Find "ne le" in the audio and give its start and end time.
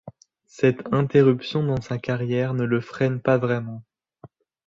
2.55-2.81